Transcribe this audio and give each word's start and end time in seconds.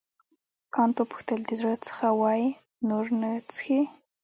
کانت 0.73 0.95
وپوښتل 0.99 1.39
د 1.45 1.51
زړه 1.59 1.75
څخه 1.87 2.05
وایې 2.21 2.49
نور 2.89 3.05
نه 3.21 3.31
څښې. 3.53 3.79